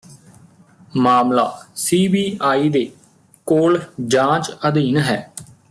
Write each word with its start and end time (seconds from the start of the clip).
ਮਾਮਲਾ 0.97 1.45
ਸੀਬੀਆਈ 1.75 2.69
ਦੇ 2.69 2.91
ਕੋਲ 3.47 3.79
ਜਾਂਚ 4.07 4.51
ਅਧੀਨ 4.67 4.97
ਹੈ 4.97 5.31